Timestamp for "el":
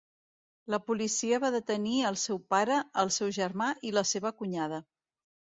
2.11-2.17, 3.05-3.15